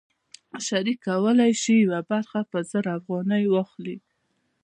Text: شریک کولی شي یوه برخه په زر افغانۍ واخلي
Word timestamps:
شریک 0.67 0.97
کولی 1.07 1.51
شي 1.61 1.73
یوه 1.85 1.99
برخه 2.11 2.39
په 2.51 2.57
زر 2.71 2.85
افغانۍ 2.97 3.43
واخلي 3.49 3.97